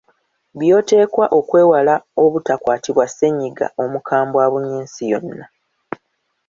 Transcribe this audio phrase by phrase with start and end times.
[0.59, 5.45] By’oteekwa okwewala obutakwatibwa ssennyiga omukambwe abunye ensi yonna.